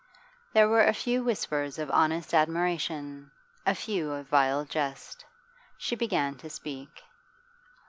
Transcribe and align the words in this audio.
There 0.53 0.67
were 0.67 0.83
a 0.83 0.95
few 0.95 1.23
whispers 1.23 1.77
of 1.77 1.91
honest 1.91 2.33
admiration, 2.33 3.29
a 3.67 3.75
few 3.75 4.09
of 4.13 4.25
vile 4.29 4.65
jest. 4.65 5.23
She 5.77 5.95
began 5.95 6.33
to 6.37 6.49
speak. 6.49 7.03